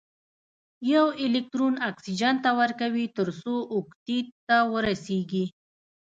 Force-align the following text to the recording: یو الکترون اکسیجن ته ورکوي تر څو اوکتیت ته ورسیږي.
یو 0.93 1.05
الکترون 1.23 1.73
اکسیجن 1.89 2.35
ته 2.43 2.49
ورکوي 2.61 3.05
تر 3.17 3.27
څو 3.41 3.53
اوکتیت 3.75 4.27
ته 4.47 4.57
ورسیږي. 4.73 5.45